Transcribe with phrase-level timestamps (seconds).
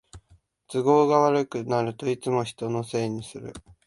[0.67, 3.53] 都合が悪くなるといつも人のせいにする